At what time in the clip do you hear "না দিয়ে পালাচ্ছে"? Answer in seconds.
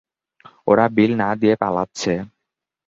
1.21-2.13